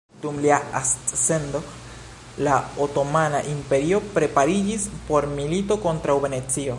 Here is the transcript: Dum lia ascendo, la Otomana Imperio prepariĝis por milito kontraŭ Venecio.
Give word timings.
Dum 0.21 0.37
lia 0.43 0.59
ascendo, 0.83 1.59
la 2.47 2.57
Otomana 2.85 3.41
Imperio 3.53 4.01
prepariĝis 4.17 4.89
por 5.11 5.29
milito 5.37 5.81
kontraŭ 5.87 6.21
Venecio. 6.25 6.69